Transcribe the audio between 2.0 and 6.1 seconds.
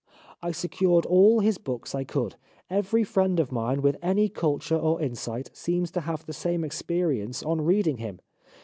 could. Every friend of mine with any culture or insight seems to